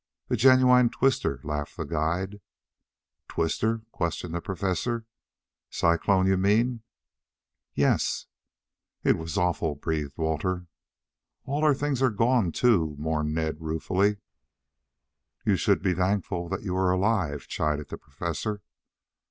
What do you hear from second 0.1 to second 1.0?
"A genuine